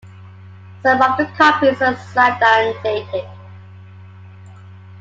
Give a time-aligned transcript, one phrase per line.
[0.81, 3.29] Some of the copies are signed and dated.